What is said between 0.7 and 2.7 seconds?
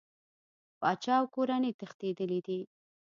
پاچا او کورنۍ تښتېدلي دي.